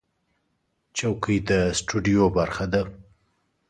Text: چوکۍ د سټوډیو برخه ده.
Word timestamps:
چوکۍ 0.97 1.37
د 1.49 1.49
سټوډیو 1.77 2.25
برخه 2.37 2.65
ده. 2.73 2.81